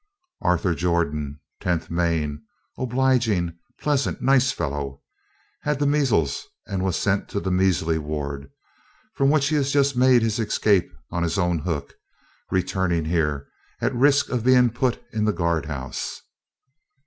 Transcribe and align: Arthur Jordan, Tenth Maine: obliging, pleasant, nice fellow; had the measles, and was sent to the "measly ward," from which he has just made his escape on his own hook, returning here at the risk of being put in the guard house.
Arthur 0.41 0.73
Jordan, 0.73 1.39
Tenth 1.59 1.91
Maine: 1.91 2.41
obliging, 2.75 3.55
pleasant, 3.79 4.19
nice 4.19 4.51
fellow; 4.51 5.03
had 5.61 5.77
the 5.77 5.85
measles, 5.85 6.47
and 6.65 6.83
was 6.83 6.95
sent 6.95 7.29
to 7.29 7.39
the 7.39 7.51
"measly 7.51 7.99
ward," 7.99 8.49
from 9.13 9.29
which 9.29 9.49
he 9.49 9.55
has 9.57 9.71
just 9.71 9.95
made 9.95 10.23
his 10.23 10.39
escape 10.39 10.91
on 11.11 11.21
his 11.21 11.37
own 11.37 11.59
hook, 11.59 11.93
returning 12.49 13.05
here 13.05 13.47
at 13.79 13.91
the 13.91 13.97
risk 13.99 14.29
of 14.29 14.43
being 14.43 14.71
put 14.71 14.99
in 15.13 15.23
the 15.25 15.31
guard 15.31 15.67
house. 15.67 16.19